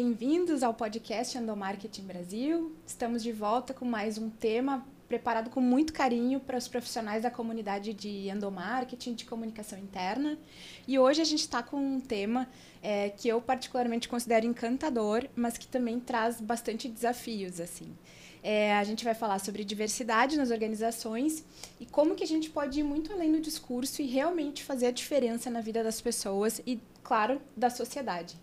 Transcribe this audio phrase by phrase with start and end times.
[0.00, 2.72] bem-vindos ao podcast Endomarketing Brasil.
[2.86, 7.32] Estamos de volta com mais um tema preparado com muito carinho para os profissionais da
[7.32, 10.38] comunidade de endomarketing, de comunicação interna.
[10.86, 12.48] E hoje a gente está com um tema
[12.80, 17.92] é, que eu particularmente considero encantador, mas que também traz bastante desafios, assim.
[18.40, 21.44] É, a gente vai falar sobre diversidade nas organizações
[21.80, 24.92] e como que a gente pode ir muito além do discurso e realmente fazer a
[24.92, 28.36] diferença na vida das pessoas e, claro, da sociedade.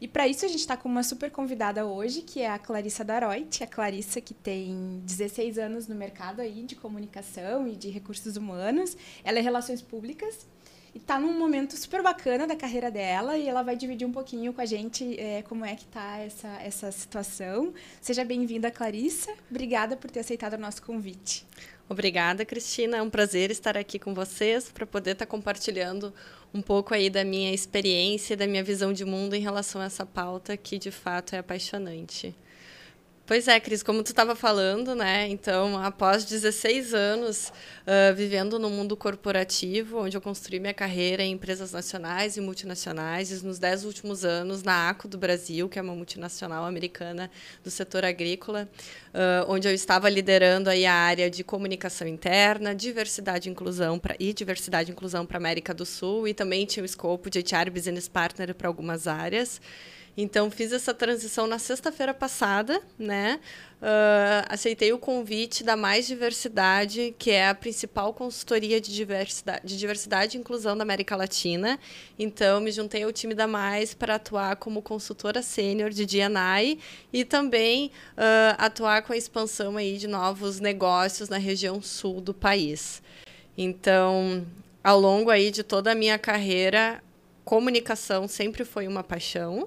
[0.00, 3.04] E para isso a gente está com uma super convidada hoje, que é a Clarissa
[3.04, 3.64] Daroit.
[3.64, 8.96] A Clarissa que tem 16 anos no mercado aí de comunicação e de recursos humanos.
[9.24, 10.46] Ela é relações públicas
[10.94, 14.52] e está num momento super bacana da carreira dela e ela vai dividir um pouquinho
[14.52, 17.74] com a gente é, como é que está essa, essa situação.
[18.00, 19.32] Seja bem-vinda, Clarissa.
[19.50, 21.44] Obrigada por ter aceitado o nosso convite.
[21.88, 22.98] Obrigada, Cristina.
[22.98, 26.12] É um prazer estar aqui com vocês para poder estar tá compartilhando
[26.52, 30.06] um pouco aí da minha experiência, da minha visão de mundo em relação a essa
[30.06, 32.34] pauta que de fato é apaixonante.
[33.28, 35.28] Pois é, Cris, como tu estava falando, né?
[35.28, 41.32] Então, após 16 anos uh, vivendo no mundo corporativo, onde eu construí minha carreira em
[41.32, 45.82] empresas nacionais e multinacionais, e nos 10 últimos anos na ACO do Brasil, que é
[45.82, 47.30] uma multinacional americana
[47.62, 48.66] do setor agrícola,
[49.12, 54.16] uh, onde eu estava liderando aí a área de comunicação interna, diversidade e inclusão pra,
[54.18, 57.70] e diversidade e inclusão para América do Sul, e também tinha o escopo de HR
[57.70, 59.60] Business Partner para algumas áreas.
[60.20, 63.38] Então, fiz essa transição na sexta-feira passada, né?
[63.80, 69.78] Uh, aceitei o convite da Mais Diversidade, que é a principal consultoria de diversidade, de
[69.78, 71.78] diversidade e inclusão da América Latina.
[72.18, 76.80] Então, me juntei ao time da Mais para atuar como consultora sênior de D&I
[77.12, 82.34] e também uh, atuar com a expansão aí de novos negócios na região sul do
[82.34, 83.00] país.
[83.56, 84.44] Então,
[84.82, 87.00] ao longo aí de toda a minha carreira,
[87.48, 89.66] comunicação sempre foi uma paixão.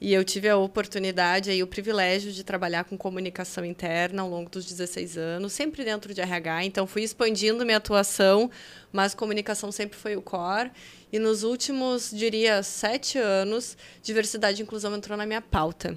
[0.00, 4.50] E eu tive a oportunidade e o privilégio de trabalhar com comunicação interna ao longo
[4.50, 6.64] dos 16 anos, sempre dentro de RH.
[6.64, 8.50] Então, fui expandindo minha atuação,
[8.90, 10.72] mas comunicação sempre foi o core.
[11.12, 15.96] E nos últimos, diria, sete anos, diversidade e inclusão entrou na minha pauta.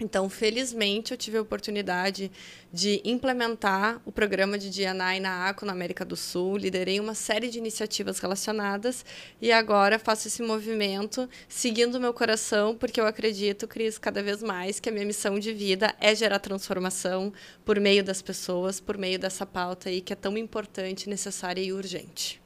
[0.00, 2.32] Então, felizmente, eu tive a oportunidade
[2.72, 6.56] de implementar o programa de DNI na ACO, na América do Sul.
[6.56, 9.04] Liderei uma série de iniciativas relacionadas
[9.42, 14.42] e agora faço esse movimento seguindo o meu coração, porque eu acredito, Cris, cada vez
[14.42, 17.30] mais que a minha missão de vida é gerar transformação
[17.62, 21.74] por meio das pessoas, por meio dessa pauta aí que é tão importante, necessária e
[21.74, 22.39] urgente.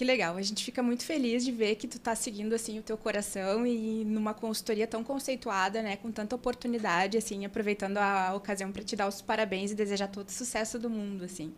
[0.00, 2.82] Que legal, a gente fica muito feliz de ver que tu está seguindo assim o
[2.82, 8.72] teu coração e numa consultoria tão conceituada, né, com tanta oportunidade, assim, aproveitando a ocasião
[8.72, 11.52] para te dar os parabéns e desejar todo o sucesso do mundo, assim.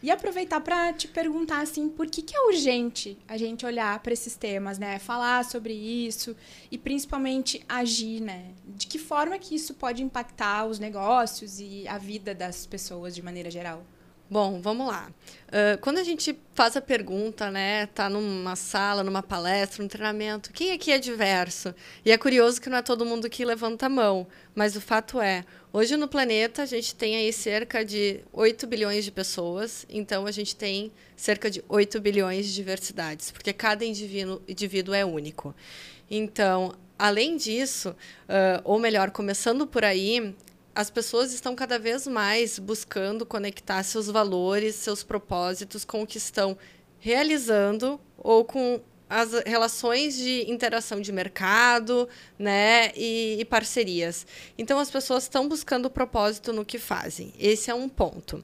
[0.00, 4.12] E aproveitar para te perguntar assim, por que, que é urgente a gente olhar para
[4.12, 5.00] esses temas, né?
[5.00, 6.36] Falar sobre isso
[6.70, 8.52] e principalmente agir, né?
[8.64, 13.22] De que forma que isso pode impactar os negócios e a vida das pessoas de
[13.22, 13.84] maneira geral?
[14.32, 15.12] Bom, vamos lá.
[15.48, 20.50] Uh, quando a gente faz a pergunta, né, tá numa sala, numa palestra, num treinamento,
[20.54, 21.74] quem aqui é diverso?
[22.02, 25.20] E é curioso que não é todo mundo que levanta a mão, mas o fato
[25.20, 30.24] é, hoje no planeta a gente tem aí cerca de 8 bilhões de pessoas, então
[30.24, 35.54] a gente tem cerca de 8 bilhões de diversidades, porque cada indivíduo, indivíduo é único.
[36.10, 40.34] Então, além disso, uh, ou melhor, começando por aí,
[40.74, 46.18] as pessoas estão cada vez mais buscando conectar seus valores, seus propósitos com o que
[46.18, 46.56] estão
[46.98, 48.80] realizando ou com
[49.12, 52.08] as relações de interação de mercado
[52.38, 54.26] né, e, e parcerias.
[54.56, 57.30] Então, as pessoas estão buscando propósito no que fazem.
[57.38, 58.42] Esse é um ponto.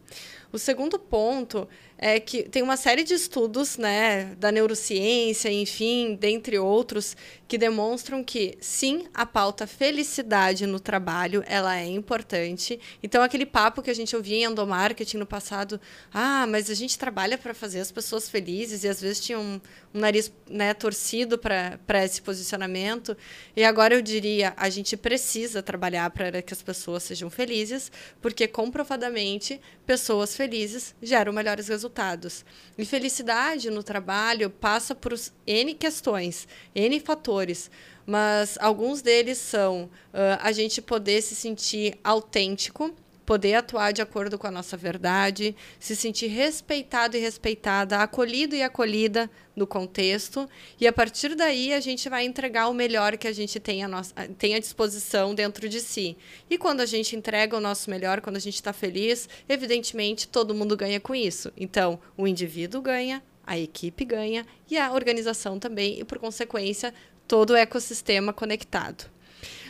[0.50, 1.68] O segundo ponto
[1.98, 7.16] é que tem uma série de estudos né, da neurociência, enfim, dentre outros,
[7.48, 12.78] que demonstram que sim, a pauta felicidade no trabalho ela é importante.
[13.02, 15.80] Então, aquele papo que a gente ouvia em endomarketing no passado,
[16.14, 19.60] ah, mas a gente trabalha para fazer as pessoas felizes, e às vezes tinha um,
[19.92, 23.16] um nariz né, torcido para esse posicionamento.
[23.56, 27.90] E agora eu diria, a gente precisa trabalhar para que as pessoas sejam felizes,
[28.22, 32.44] porque comprovadamente pessoas felizes geram melhores resultados.
[32.78, 35.12] E felicidade no trabalho passa por
[35.44, 37.68] N questões, N fatores,
[38.06, 42.94] mas alguns deles são uh, a gente poder se sentir autêntico,
[43.28, 48.62] poder atuar de acordo com a nossa verdade, se sentir respeitado e respeitada, acolhido e
[48.62, 50.48] acolhida no contexto,
[50.80, 53.88] e a partir daí a gente vai entregar o melhor que a gente tem, a
[53.88, 56.16] nossa, tem à disposição dentro de si.
[56.48, 60.54] E quando a gente entrega o nosso melhor, quando a gente está feliz, evidentemente todo
[60.54, 61.52] mundo ganha com isso.
[61.54, 66.94] Então, o indivíduo ganha, a equipe ganha e a organização também, e por consequência,
[67.26, 69.17] todo o ecossistema conectado.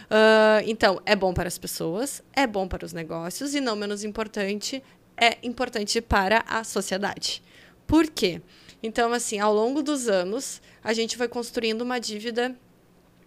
[0.09, 4.05] Uh, então, é bom para as pessoas, é bom para os negócios e, não menos
[4.05, 4.83] importante,
[5.17, 7.43] é importante para a sociedade.
[7.87, 8.41] Por quê?
[8.83, 12.57] Então, assim, ao longo dos anos, a gente vai construindo uma dívida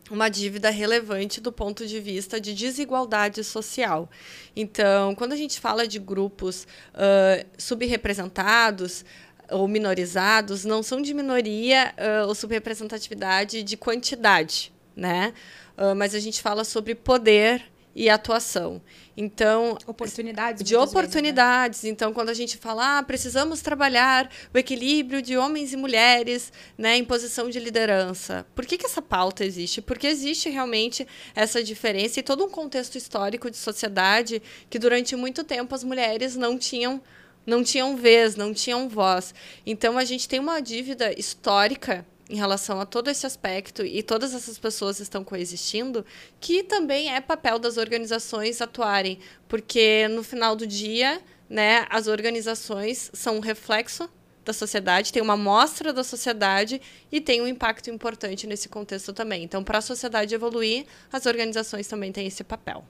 [0.10, 4.10] uma dívida relevante do ponto de vista de desigualdade social.
[4.54, 9.06] Então, quando a gente fala de grupos uh, subrepresentados
[9.50, 15.34] ou minorizados, não são de minoria uh, ou subrepresentatividade de quantidade, né?
[15.78, 18.82] Uh, mas a gente fala sobre poder e atuação.
[19.16, 21.82] Então, oportunidades de oportunidades.
[21.82, 21.90] Vezes, né?
[21.90, 26.96] Então, quando a gente fala, ah, precisamos trabalhar o equilíbrio de homens e mulheres, né,
[26.98, 28.46] em posição de liderança.
[28.56, 29.82] Por que, que essa pauta existe?
[29.82, 35.44] Porque existe realmente essa diferença e todo um contexto histórico de sociedade que durante muito
[35.44, 37.02] tempo as mulheres não tinham
[37.44, 39.34] não tinham vez, não tinham voz.
[39.66, 44.34] Então a gente tem uma dívida histórica em relação a todo esse aspecto e todas
[44.34, 46.06] essas pessoas estão coexistindo,
[46.40, 49.20] que também é papel das organizações atuarem,
[49.50, 54.10] porque no final do dia, né, as organizações são um reflexo
[54.46, 56.82] da sociedade, tem uma amostra da sociedade
[57.12, 59.44] e tem um impacto importante nesse contexto também.
[59.44, 62.84] Então, para a sociedade evoluir, as organizações também têm esse papel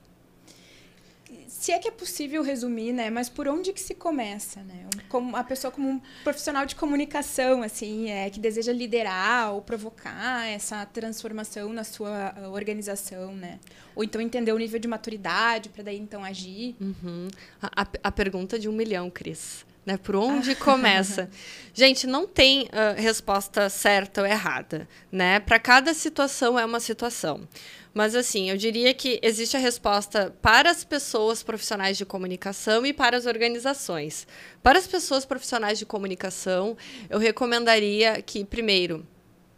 [1.61, 3.11] se é que é possível resumir, né?
[3.11, 4.87] Mas por onde que se começa, né?
[5.07, 10.47] Como a pessoa como um profissional de comunicação, assim, é que deseja liderar ou provocar
[10.47, 13.59] essa transformação na sua ah, organização, né?
[13.95, 16.75] Ou então entender o nível de maturidade para daí então agir.
[16.81, 17.27] Uhum.
[17.61, 19.63] A, a, pergunta de um milhão, Cris.
[19.85, 19.97] Né?
[19.97, 21.29] Por onde começa?
[21.73, 25.39] Gente, não tem uh, resposta certa ou errada, né?
[25.39, 27.47] Para cada situação é uma situação.
[27.93, 32.93] Mas, assim, eu diria que existe a resposta para as pessoas profissionais de comunicação e
[32.93, 34.25] para as organizações.
[34.63, 36.77] Para as pessoas profissionais de comunicação,
[37.09, 39.05] eu recomendaria que, primeiro,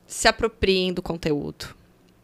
[0.08, 1.76] se apropriem do conteúdo,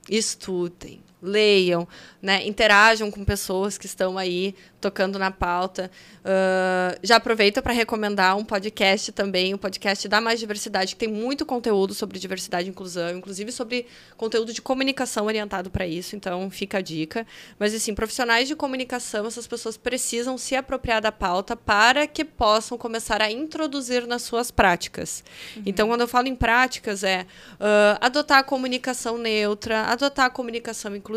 [0.10, 1.88] estudem, leiam,
[2.22, 5.92] né, interajam com pessoas que estão aí tocando na pauta.
[6.20, 11.00] Uh, já aproveito para recomendar um podcast também, o um podcast da Mais Diversidade, que
[11.00, 13.86] tem muito conteúdo sobre diversidade e inclusão, inclusive sobre
[14.18, 17.26] conteúdo de comunicação orientado para isso, então fica a dica.
[17.58, 22.78] Mas, assim, profissionais de comunicação, essas pessoas precisam se apropriar da pauta para que possam
[22.78, 25.24] começar a introduzir nas suas práticas.
[25.56, 25.64] Uhum.
[25.66, 30.96] Então, quando eu falo em práticas, é uh, adotar a comunicação neutra, adotar a comunicação
[30.96, 31.09] inclusiva,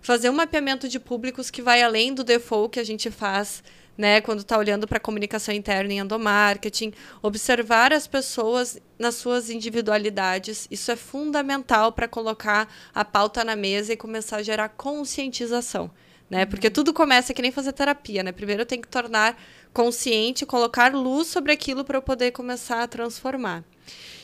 [0.00, 3.62] fazer um mapeamento de públicos que vai além do default que a gente faz
[3.96, 6.92] né, quando está olhando para a comunicação interna em endomarketing,
[7.22, 10.66] observar as pessoas nas suas individualidades.
[10.70, 15.90] Isso é fundamental para colocar a pauta na mesa e começar a gerar conscientização.
[16.30, 16.46] Né?
[16.46, 16.72] Porque uhum.
[16.72, 18.32] tudo começa que nem fazer terapia, né?
[18.32, 19.38] Primeiro eu tenho que tornar
[19.70, 23.62] consciente, colocar luz sobre aquilo para eu poder começar a transformar.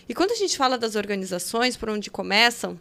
[0.09, 2.81] E quando a gente fala das organizações, por onde começam,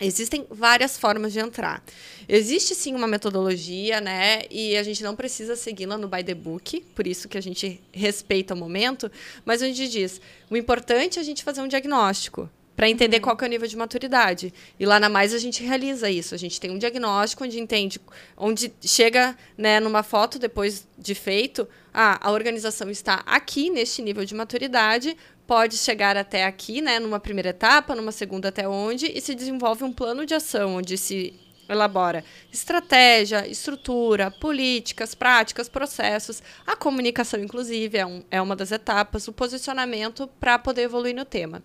[0.00, 1.82] Existem várias formas de entrar.
[2.28, 4.42] Existe sim uma metodologia, né?
[4.50, 7.80] E a gente não precisa segui-la no by the book, por isso que a gente
[7.92, 9.10] respeita o momento,
[9.44, 10.20] mas a gente diz:
[10.50, 13.22] o importante é a gente fazer um diagnóstico para entender uhum.
[13.22, 14.52] qual é o nível de maturidade.
[14.78, 16.34] E lá na Mais a gente realiza isso.
[16.34, 18.00] A gente tem um diagnóstico onde entende,
[18.36, 24.24] onde chega né, numa foto depois de feito, ah, a organização está aqui neste nível
[24.24, 29.20] de maturidade, pode chegar até aqui, né, numa primeira etapa, numa segunda até onde, e
[29.20, 36.76] se desenvolve um plano de ação onde se elabora estratégia, estrutura, políticas, práticas, processos, a
[36.76, 41.62] comunicação, inclusive, é, um, é uma das etapas, o posicionamento para poder evoluir no tema.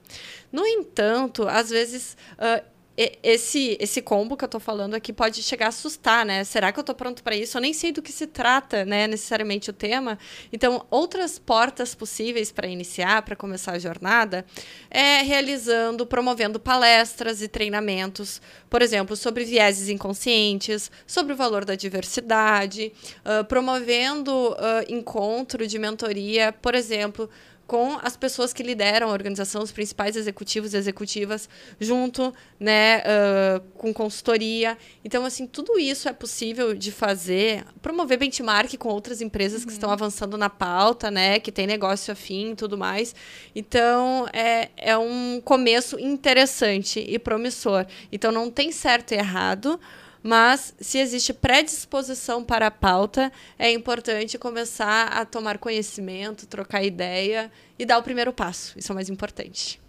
[0.51, 2.17] No entanto, às vezes.
[2.33, 2.78] Uh,
[3.23, 6.43] esse, esse combo que eu estou falando aqui pode chegar a assustar, né?
[6.43, 7.57] Será que eu estou pronto para isso?
[7.57, 10.19] Eu nem sei do que se trata, né, necessariamente o tema.
[10.51, 14.45] Então, outras portas possíveis para iniciar, para começar a jornada,
[14.91, 21.75] é realizando, promovendo palestras e treinamentos, por exemplo, sobre vieses inconscientes, sobre o valor da
[21.75, 24.55] diversidade, uh, promovendo uh,
[24.89, 27.29] encontro de mentoria, por exemplo,
[27.69, 31.47] com as pessoas que lideram a organização, os principais executivos e executivas,
[31.79, 34.75] junto né, uh, com consultoria.
[35.05, 39.67] Então, assim, tudo isso é possível de fazer, promover benchmark com outras empresas uhum.
[39.67, 43.13] que estão avançando na pauta, né, que tem negócio afim e tudo mais.
[43.55, 47.85] Então, é, é um começo interessante e promissor.
[48.11, 49.79] Então, não tem certo e errado,
[50.21, 57.51] mas se existe predisposição para a pauta, é importante começar a tomar conhecimento, trocar ideia
[57.77, 58.77] e dar o primeiro passo.
[58.77, 59.79] Isso é o mais importante.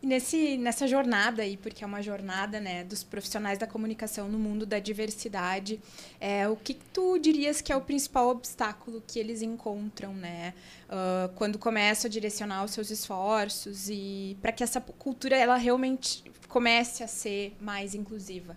[0.00, 4.38] E nesse, nessa jornada aí, porque é uma jornada né, dos profissionais da comunicação no
[4.38, 5.80] mundo da diversidade,
[6.20, 10.54] é, o que, tu dirias que é o principal obstáculo que eles encontram, né?
[10.88, 16.22] Uh, quando começam a direcionar os seus esforços e para que essa cultura ela realmente
[16.48, 18.56] comece a ser mais inclusiva?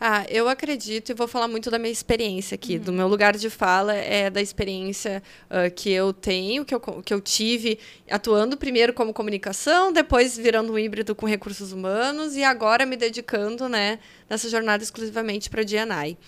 [0.00, 2.76] Ah, eu acredito e vou falar muito da minha experiência aqui.
[2.76, 2.82] Uhum.
[2.82, 7.14] Do meu lugar de fala é da experiência uh, que eu tenho, que eu, que
[7.14, 7.78] eu tive
[8.10, 13.68] atuando primeiro como comunicação, depois virando um híbrido com recursos humanos e agora me dedicando
[13.68, 13.98] né,
[14.28, 16.18] nessa jornada exclusivamente para a DNI.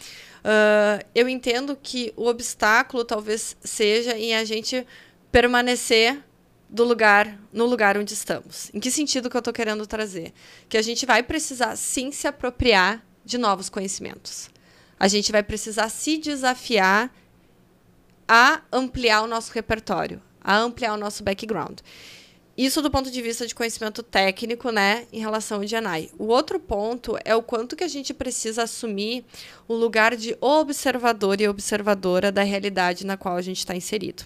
[0.46, 4.87] Uh, eu entendo que o obstáculo talvez seja em a gente
[5.32, 6.23] permanecer
[6.68, 8.70] do lugar no lugar onde estamos.
[8.75, 10.32] Em que sentido que eu estou querendo trazer?
[10.68, 14.49] Que a gente vai precisar sim se apropriar de novos conhecimentos.
[14.99, 17.14] A gente vai precisar se desafiar
[18.26, 21.80] a ampliar o nosso repertório, a ampliar o nosso background.
[22.56, 26.11] Isso do ponto de vista de conhecimento técnico, né, em relação ao DNI.
[26.18, 29.26] O outro ponto é o quanto que a gente precisa assumir
[29.68, 34.25] o lugar de observador e observadora da realidade na qual a gente está inserido.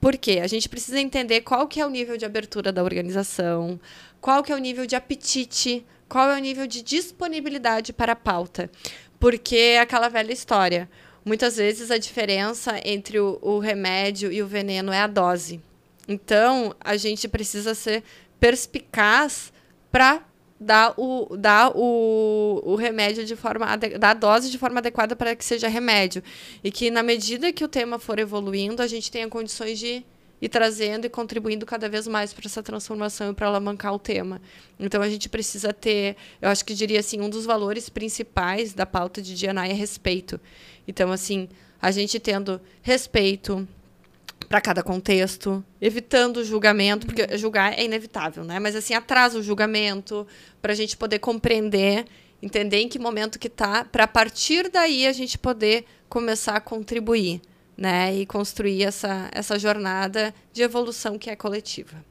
[0.00, 0.38] Por quê?
[0.40, 3.80] A gente precisa entender qual que é o nível de abertura da organização,
[4.20, 8.16] qual que é o nível de apetite qual é o nível de disponibilidade para a
[8.16, 8.70] pauta.
[9.18, 10.88] Porque é aquela velha história.
[11.24, 15.60] Muitas vezes a diferença entre o, o remédio e o veneno é a dose.
[16.06, 18.04] Então, a gente precisa ser
[18.38, 19.52] perspicaz
[19.90, 20.22] para
[20.60, 25.34] dar o, dar o, o remédio de forma dar a dose de forma adequada para
[25.34, 26.22] que seja remédio.
[26.62, 30.04] E que na medida que o tema for evoluindo, a gente tenha condições de
[30.40, 34.40] e trazendo e contribuindo cada vez mais para essa transformação e para alavancar o tema.
[34.78, 38.84] Então a gente precisa ter, eu acho que diria assim, um dos valores principais da
[38.84, 40.40] pauta de DNI é respeito.
[40.86, 41.48] Então assim,
[41.80, 43.66] a gente tendo respeito
[44.48, 48.58] para cada contexto, evitando o julgamento, porque julgar é inevitável, né?
[48.58, 50.26] Mas assim, atrasa o julgamento
[50.60, 52.04] para a gente poder compreender,
[52.42, 56.60] entender em que momento que está, para a partir daí a gente poder começar a
[56.60, 57.40] contribuir
[57.76, 58.14] né?
[58.14, 62.04] E construir essa, essa jornada de evolução que é coletiva.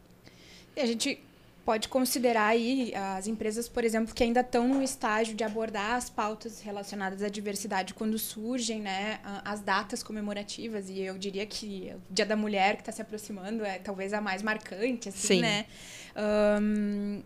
[0.75, 1.19] E a gente
[1.65, 6.09] pode considerar aí as empresas, por exemplo, que ainda estão no estágio de abordar as
[6.09, 12.13] pautas relacionadas à diversidade quando surgem, né, as datas comemorativas e eu diria que o
[12.13, 15.41] Dia da Mulher que está se aproximando é talvez a mais marcante, assim, Sim.
[15.41, 15.65] né?
[16.61, 17.21] Um,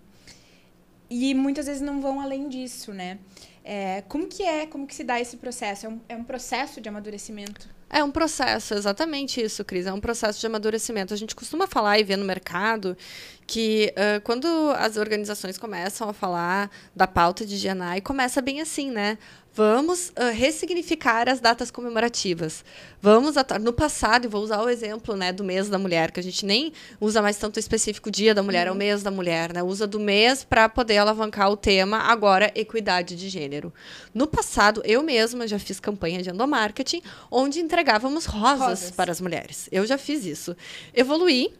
[1.10, 3.18] e muitas vezes não vão além disso, né?
[3.64, 5.86] É, como que é, como que se dá esse processo?
[5.86, 7.68] É um, é um processo de amadurecimento?
[7.90, 9.86] É um processo, exatamente isso, Cris.
[9.86, 11.14] É um processo de amadurecimento.
[11.14, 12.98] A gente costuma falar e ver no mercado
[13.46, 14.46] que uh, quando
[14.78, 19.18] as organizações começam a falar da pauta de GNI, começa bem assim, né?
[19.58, 22.64] Vamos uh, ressignificar as datas comemorativas.
[23.02, 23.34] Vamos.
[23.60, 26.46] No passado, e vou usar o exemplo né, do mês da mulher, que a gente
[26.46, 26.72] nem
[27.02, 28.68] usa mais tanto específico dia da mulher, uhum.
[28.68, 28.78] é o uhum.
[28.78, 29.64] mês da mulher, né?
[29.64, 33.74] Usa do mês para poder alavancar o tema, agora, equidade de gênero.
[34.14, 38.92] No passado, eu mesma já fiz campanha de endomarketing, onde entregávamos rosas, rosas.
[38.92, 39.68] para as mulheres.
[39.72, 40.56] Eu já fiz isso.
[40.94, 41.52] Evoluí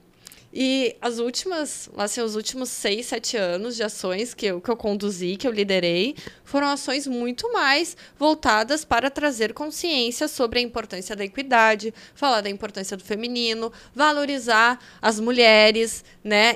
[0.54, 4.78] e as últimas, assim, os últimos seis, sete anos de ações que eu, que eu
[4.78, 11.16] conduzi, que eu liderei, foram ações muito mais voltadas para trazer consciência sobre a importância
[11.16, 16.56] da equidade, falar da importância do feminino, valorizar as mulheres, né,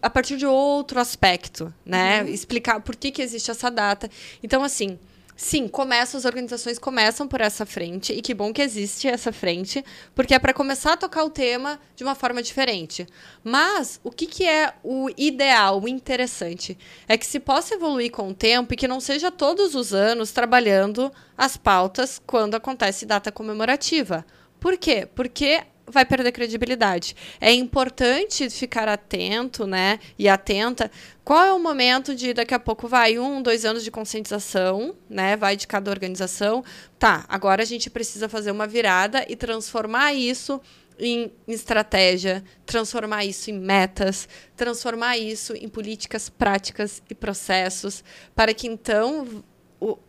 [0.00, 2.28] a partir de outro aspecto, né, uhum.
[2.28, 4.08] explicar por que, que existe essa data.
[4.42, 4.98] Então, assim,
[5.38, 9.84] Sim, começa, as organizações começam por essa frente, e que bom que existe essa frente,
[10.14, 13.06] porque é para começar a tocar o tema de uma forma diferente.
[13.44, 16.78] Mas o que, que é o ideal, o interessante?
[17.06, 20.32] É que se possa evoluir com o tempo e que não seja todos os anos
[20.32, 24.24] trabalhando as pautas quando acontece data comemorativa.
[24.58, 25.06] Por quê?
[25.14, 27.14] Porque vai perder credibilidade.
[27.40, 30.90] É importante ficar atento, né, e atenta.
[31.24, 35.36] Qual é o momento de daqui a pouco vai um, dois anos de conscientização, né,
[35.36, 36.64] vai de cada organização.
[36.98, 40.60] Tá, agora a gente precisa fazer uma virada e transformar isso
[40.98, 48.02] em estratégia, transformar isso em metas, transformar isso em políticas práticas e processos,
[48.34, 49.44] para que então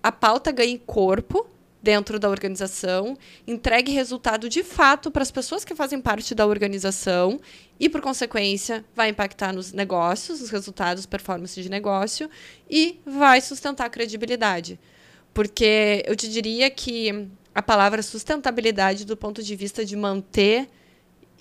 [0.02, 1.46] a pauta ganhe corpo
[1.88, 3.18] dentro da organização,
[3.48, 7.40] entregue resultado de fato para as pessoas que fazem parte da organização
[7.80, 12.30] e, por consequência, vai impactar nos negócios, os resultados, performance de negócio
[12.70, 14.78] e vai sustentar a credibilidade.
[15.34, 20.68] Porque eu te diria que a palavra sustentabilidade, do ponto de vista de manter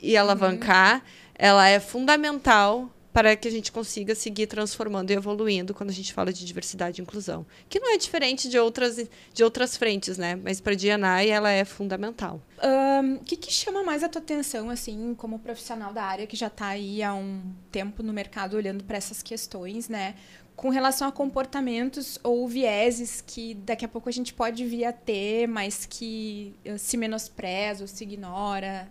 [0.01, 1.03] e alavancar, uhum.
[1.35, 6.13] ela é fundamental para que a gente consiga seguir transformando e evoluindo quando a gente
[6.13, 7.47] fala de diversidade e inclusão.
[7.67, 10.37] Que não é diferente de outras, de outras frentes, né?
[10.37, 12.43] Mas para a DNI ela é fundamental.
[12.63, 16.37] O um, que, que chama mais a tua atenção, assim, como profissional da área que
[16.37, 17.41] já está aí há um
[17.73, 20.15] tempo no mercado olhando para essas questões, né?
[20.55, 24.93] Com relação a comportamentos ou vieses que daqui a pouco a gente pode vir a
[24.93, 28.87] ter, mas que eh, se menospreza ou se ignora.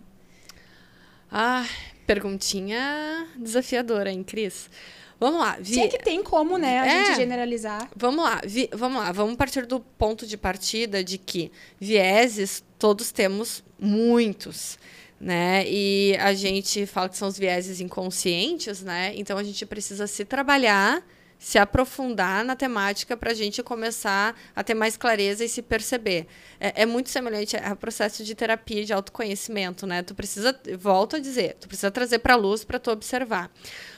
[1.30, 1.66] Ah,
[2.06, 4.70] perguntinha desafiadora, hein, Cris?
[5.18, 5.56] Vamos lá.
[5.58, 5.74] Vi...
[5.74, 7.88] Se é que tem como, né, a é, gente generalizar.
[7.96, 8.68] Vamos lá, vi...
[8.72, 9.12] vamos lá.
[9.12, 14.78] Vamos partir do ponto de partida de que vieses todos temos muitos,
[15.18, 15.64] né?
[15.66, 19.12] E a gente fala que são os vieses inconscientes, né?
[19.16, 21.02] Então a gente precisa se trabalhar
[21.38, 26.26] se aprofundar na temática para a gente começar a ter mais clareza e se perceber.
[26.58, 30.02] É, é, muito semelhante ao processo de terapia de autoconhecimento, né?
[30.02, 33.50] Tu precisa, volto a dizer, tu precisa trazer para a luz para tu observar.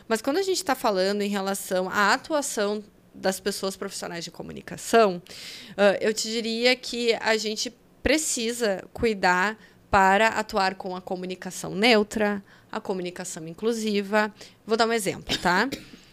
[0.09, 2.83] Mas quando a gente está falando em relação à atuação
[3.14, 5.23] das pessoas profissionais de comunicação,
[5.71, 9.59] uh, eu te diria que a gente precisa cuidar
[9.90, 14.33] para atuar com a comunicação neutra, a comunicação inclusiva.
[14.66, 15.68] Vou dar um exemplo, tá?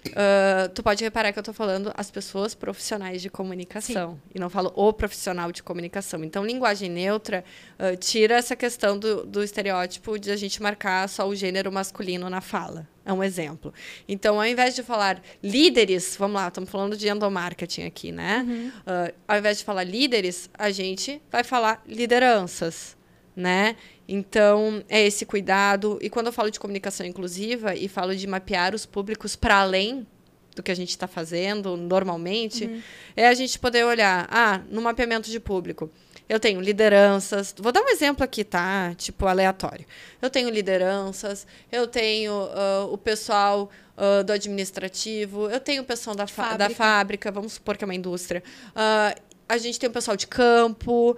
[0.08, 4.32] Uh, tu pode reparar que eu estou falando as pessoas profissionais de comunicação Sim.
[4.36, 6.24] e não falo o profissional de comunicação.
[6.24, 7.44] Então, linguagem neutra
[7.80, 12.30] uh, tira essa questão do, do estereótipo de a gente marcar só o gênero masculino
[12.30, 12.88] na fala.
[13.06, 13.72] É um exemplo.
[14.08, 18.44] Então, ao invés de falar líderes, vamos lá, estamos falando de endomarketing aqui, né?
[18.48, 18.68] Uhum.
[18.70, 22.98] Uh, ao invés de falar líderes, a gente vai falar lideranças,
[23.36, 23.76] né?
[24.08, 26.00] Então, é esse cuidado.
[26.02, 30.08] E quando eu falo de comunicação inclusiva e falo de mapear os públicos para além
[30.56, 32.82] do que a gente está fazendo normalmente, uhum.
[33.16, 35.92] é a gente poder olhar, ah, no mapeamento de público,
[36.28, 37.54] eu tenho lideranças.
[37.58, 38.94] Vou dar um exemplo aqui, tá?
[38.96, 39.86] Tipo, aleatório.
[40.22, 46.16] Eu tenho lideranças, eu tenho uh, o pessoal uh, do administrativo, eu tenho o pessoal
[46.16, 46.58] da, fábrica.
[46.58, 48.42] da fábrica, vamos supor que é uma indústria.
[48.70, 51.16] Uh, a gente tem o pessoal de campo.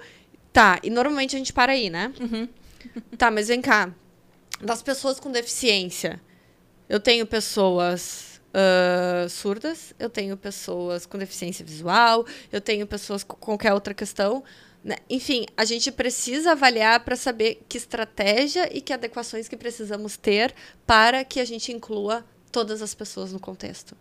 [0.57, 2.11] Tá, e normalmente a gente para aí, né?
[2.19, 2.49] Uhum.
[3.15, 3.93] Tá, mas vem cá.
[4.59, 6.19] Das pessoas com deficiência,
[6.89, 13.35] eu tenho pessoas uh, surdas, eu tenho pessoas com deficiência visual, eu tenho pessoas com
[13.35, 14.43] qualquer outra questão.
[14.83, 14.95] Né?
[15.07, 20.55] Enfim, a gente precisa avaliar para saber que estratégia e que adequações que precisamos ter
[20.87, 23.95] para que a gente inclua todas as pessoas no contexto.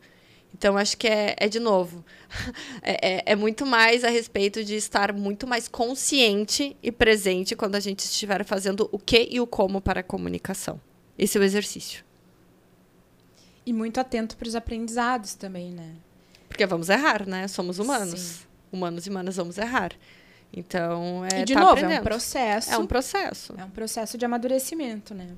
[0.58, 2.02] Então, acho que é, é de novo,
[2.80, 7.74] é, é, é, muito mais a respeito de estar muito mais consciente e presente quando
[7.74, 10.80] a gente estiver fazendo o que e o como para a comunicação.
[11.18, 12.02] Esse é o exercício.
[13.66, 15.90] E muito atento para os aprendizados também, né?
[16.48, 17.46] Porque vamos errar, né?
[17.48, 18.18] Somos humanos.
[18.20, 18.44] Sim.
[18.72, 19.92] Humanos e humanas vamos errar.
[20.54, 21.42] Então, é.
[21.42, 21.98] E de tá novo, aprendendo.
[21.98, 22.72] é um processo.
[22.72, 23.54] É um processo.
[23.58, 25.28] É um processo de amadurecimento, né?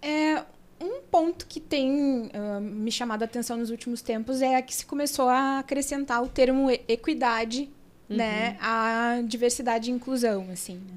[0.00, 0.44] É,
[0.80, 4.84] um ponto que tem uh, me chamado a atenção nos últimos tempos é que se
[4.84, 7.70] começou a acrescentar o termo equidade,
[8.08, 8.16] uhum.
[8.16, 10.76] né, à diversidade e inclusão, assim.
[10.76, 10.96] Né?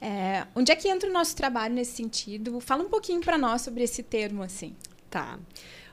[0.00, 2.60] É, onde é que entra o nosso trabalho nesse sentido?
[2.60, 4.74] Fala um pouquinho para nós sobre esse termo, assim.
[5.08, 5.38] Tá.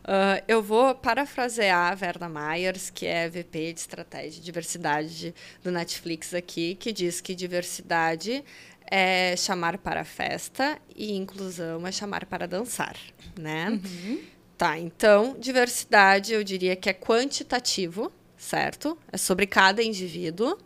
[0.02, 5.72] Uh, eu vou parafrasear a Verna Myers, que é VP de Estratégia de Diversidade do
[5.72, 8.44] Netflix aqui, que diz que diversidade
[8.92, 12.98] é chamar para festa e inclusão é chamar para dançar,
[13.40, 13.70] né?
[13.70, 14.22] Uhum.
[14.58, 18.98] Tá, então, diversidade eu diria que é quantitativo, certo?
[19.10, 20.58] É sobre cada indivíduo.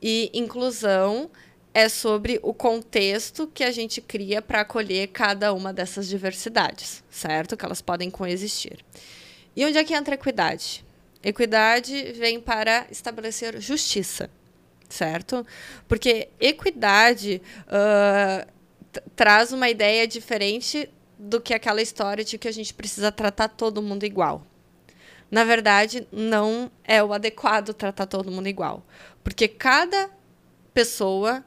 [0.00, 1.30] E inclusão
[1.72, 7.56] é sobre o contexto que a gente cria para acolher cada uma dessas diversidades, certo?
[7.56, 8.78] Que elas podem coexistir.
[9.56, 10.84] E onde é que entra a equidade?
[11.22, 14.28] Equidade vem para estabelecer justiça
[14.94, 15.44] certo?
[15.88, 18.50] Porque equidade uh,
[19.16, 23.82] traz uma ideia diferente do que aquela história de que a gente precisa tratar todo
[23.82, 24.46] mundo igual.
[25.30, 28.86] Na verdade, não é o adequado tratar todo mundo igual.
[29.22, 30.10] Porque cada
[30.72, 31.44] pessoa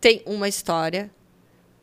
[0.00, 1.10] tem uma história,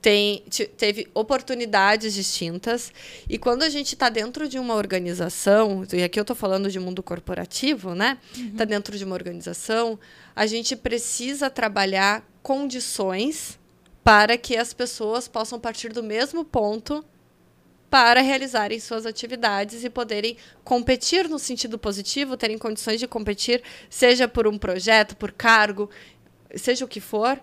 [0.07, 0.41] tem,
[0.77, 2.93] teve oportunidades distintas.
[3.27, 6.79] E quando a gente está dentro de uma organização, e aqui eu estou falando de
[6.79, 8.17] mundo corporativo, né?
[8.31, 8.69] Está uhum.
[8.69, 9.99] dentro de uma organização,
[10.33, 13.59] a gente precisa trabalhar condições
[14.01, 17.03] para que as pessoas possam partir do mesmo ponto
[17.89, 24.25] para realizarem suas atividades e poderem competir no sentido positivo, terem condições de competir, seja
[24.25, 25.89] por um projeto, por cargo,
[26.55, 27.37] seja o que for,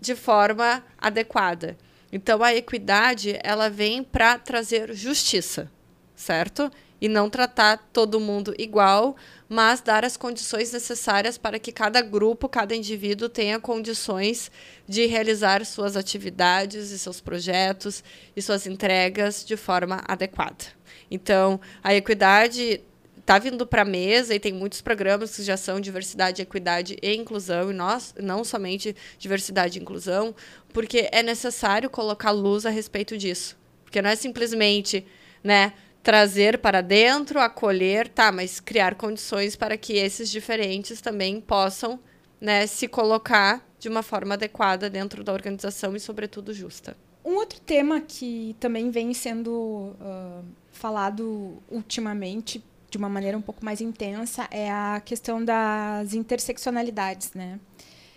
[0.00, 1.76] de forma adequada.
[2.12, 5.70] Então a equidade ela vem para trazer justiça,
[6.14, 6.70] certo?
[7.00, 9.16] e não tratar todo mundo igual,
[9.48, 14.50] mas dar as condições necessárias para que cada grupo, cada indivíduo tenha condições
[14.86, 18.04] de realizar suas atividades e seus projetos
[18.36, 20.66] e suas entregas de forma adequada.
[21.10, 22.82] Então, a equidade
[23.30, 27.14] está vindo para a mesa e tem muitos programas que já são diversidade, equidade e
[27.14, 30.34] inclusão, e nós, não somente diversidade e inclusão,
[30.72, 33.56] porque é necessário colocar luz a respeito disso.
[33.84, 35.06] Porque não é simplesmente
[35.44, 42.00] né, trazer para dentro, acolher, tá, mas criar condições para que esses diferentes também possam
[42.40, 46.96] né, se colocar de uma forma adequada dentro da organização e, sobretudo, justa.
[47.24, 53.64] Um outro tema que também vem sendo uh, falado ultimamente de uma maneira um pouco
[53.64, 57.60] mais intensa é a questão das interseccionalidades, né?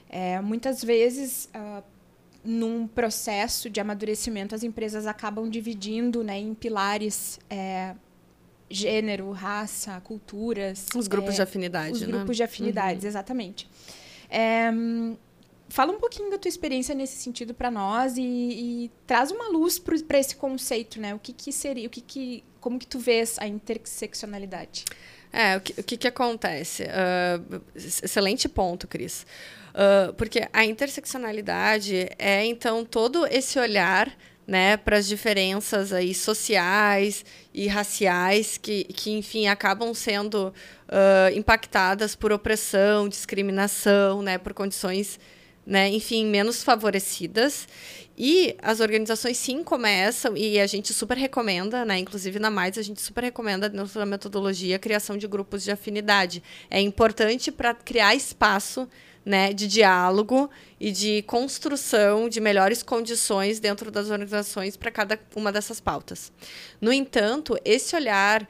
[0.10, 1.84] É, muitas vezes, uh,
[2.44, 7.96] num processo de amadurecimento, as empresas acabam dividindo né, em pilares é,
[8.70, 10.88] gênero, raça, culturas.
[10.96, 12.08] Os grupos é, de afinidade, os né?
[12.08, 13.10] grupos de afinidades, uhum.
[13.10, 13.70] exatamente.
[14.30, 14.72] É,
[15.70, 19.80] fala um pouquinho da tua experiência nesse sentido para nós e, e, traz uma luz
[19.80, 21.16] para esse conceito, né?
[21.16, 24.86] O que, que seria, o que, que como que tu vês a interseccionalidade?
[25.34, 26.84] É, o que, o que, que acontece?
[26.84, 29.26] Uh, excelente ponto, Cris.
[29.74, 34.10] Uh, porque a interseccionalidade é, então, todo esse olhar
[34.48, 40.54] né, para as diferenças aí sociais e raciais que, que enfim, acabam sendo
[40.88, 45.20] uh, impactadas por opressão, discriminação, né, por condições
[45.66, 47.68] né, enfim, menos favorecidas.
[48.18, 51.98] E as organizações sim começam, e a gente super recomenda, né?
[51.98, 55.72] Inclusive na Mais, a gente super recomenda dentro da metodologia a criação de grupos de
[55.72, 56.44] afinidade.
[56.70, 58.88] É importante para criar espaço
[59.26, 60.50] né, de diálogo
[60.80, 66.32] e de construção de melhores condições dentro das organizações para cada uma dessas pautas.
[66.82, 68.48] No entanto, esse olhar uh,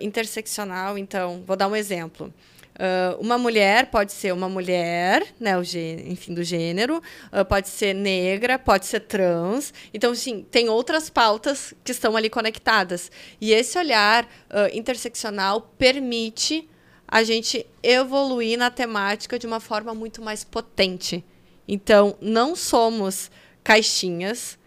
[0.00, 2.32] interseccional, então, vou dar um exemplo.
[2.76, 7.94] Uh, uma mulher pode ser uma mulher, né, o enfim, do gênero, uh, pode ser
[7.94, 9.72] negra, pode ser trans.
[9.94, 13.10] Então, sim, tem outras pautas que estão ali conectadas.
[13.40, 16.68] E esse olhar uh, interseccional permite
[17.08, 21.24] a gente evoluir na temática de uma forma muito mais potente.
[21.66, 23.30] Então, não somos
[23.64, 24.58] caixinhas,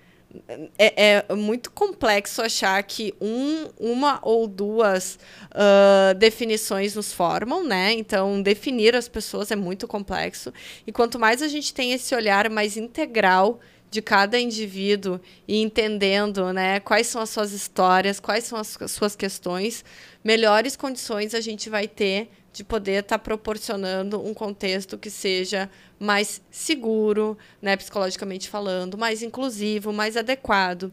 [0.77, 5.17] é, é, muito complexo achar que um, uma ou duas
[5.51, 7.93] uh, definições nos formam, né?
[7.93, 10.53] Então, definir as pessoas é muito complexo.
[10.85, 16.53] E quanto mais a gente tem esse olhar mais integral de cada indivíduo e entendendo
[16.53, 19.83] né, quais são as suas histórias, quais são as suas questões,
[20.23, 25.69] melhores condições a gente vai ter de poder estar tá proporcionando um contexto que seja
[25.99, 30.91] mais seguro, né, psicologicamente falando, mais inclusivo, mais adequado.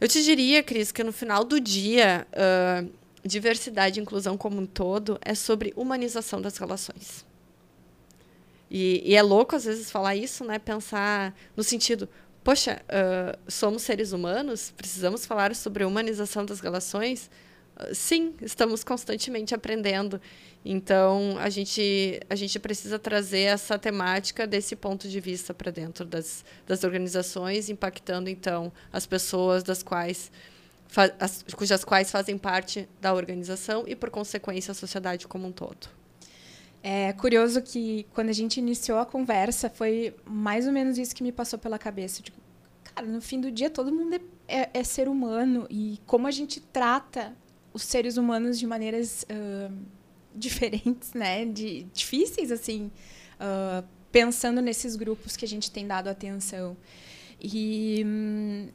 [0.00, 2.90] Eu te diria, Cris, que no final do dia, uh,
[3.24, 7.24] diversidade e inclusão como um todo é sobre humanização das relações.
[8.70, 10.58] E, e, é louco, às vezes, falar isso, né?
[10.58, 12.08] Pensar no sentido,
[12.44, 17.28] poxa, uh, somos seres humanos, precisamos falar sobre humanização das relações?
[17.76, 20.20] Uh, sim, estamos constantemente aprendendo.
[20.64, 26.04] Então, a gente, a gente precisa trazer essa temática desse ponto de vista para dentro
[26.04, 30.30] das, das organizações, impactando, então, as pessoas das quais,
[31.18, 35.99] as, cujas quais fazem parte da organização e, por consequência, a sociedade como um todo.
[36.82, 41.22] É curioso que, quando a gente iniciou a conversa, foi mais ou menos isso que
[41.22, 42.22] me passou pela cabeça.
[42.22, 42.36] Digo,
[42.82, 45.66] cara, no fim do dia, todo mundo é, é, é ser humano.
[45.68, 47.36] E como a gente trata
[47.72, 49.24] os seres humanos de maneiras...
[49.24, 50.00] Uh,
[50.34, 51.44] diferentes, né?
[51.44, 52.90] De, difíceis, assim,
[53.36, 56.76] uh, pensando nesses grupos que a gente tem dado atenção.
[57.40, 58.68] E hum,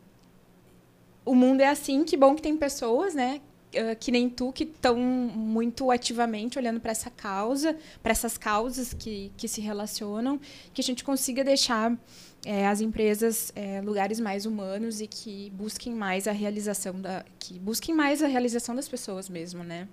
[1.23, 3.41] o mundo é assim, que bom que tem pessoas, né?
[3.75, 8.93] Uh, que nem tu, que estão muito ativamente olhando para essa causa, para essas causas
[8.93, 10.39] que, que se relacionam,
[10.73, 11.97] que a gente consiga deixar
[12.45, 17.57] é, as empresas é, lugares mais humanos e que busquem mais a realização da que
[17.59, 19.87] busquem mais a realização das pessoas mesmo, né?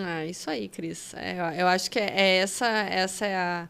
[0.00, 1.14] Ah, isso aí, Cris.
[1.14, 3.68] É, eu acho que é, é essa, essa é, a,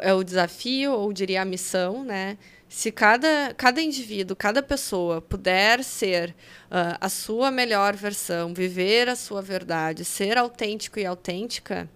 [0.00, 2.36] é o desafio, ou diria a missão, né?
[2.72, 9.14] Se cada, cada indivíduo, cada pessoa puder ser uh, a sua melhor versão, viver a
[9.14, 11.86] sua verdade, ser autêntico e autêntica,